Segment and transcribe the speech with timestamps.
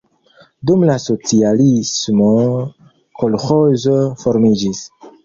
[0.69, 2.29] Dum la socialismo
[3.21, 4.83] kolĥozo formiĝis.